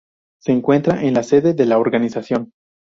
[0.41, 2.53] Se encuentra en la sede de la organización.